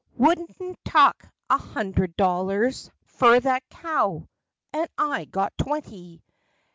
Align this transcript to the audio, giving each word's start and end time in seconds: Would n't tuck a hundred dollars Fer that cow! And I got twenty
Would 0.17 0.39
n't 0.59 0.83
tuck 0.83 1.29
a 1.47 1.59
hundred 1.59 2.17
dollars 2.17 2.89
Fer 3.05 3.39
that 3.41 3.61
cow! 3.69 4.27
And 4.73 4.87
I 4.97 5.25
got 5.25 5.55
twenty 5.59 6.23